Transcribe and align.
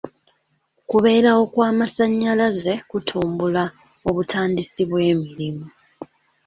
Okubeerawo 0.81 1.43
kw'amasannyalaze 1.53 2.73
kutumbula 2.89 3.63
obutandisi 4.09 4.81
bw'emirimu. 4.89 5.65